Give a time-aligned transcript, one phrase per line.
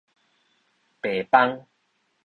[1.01, 1.67] 白板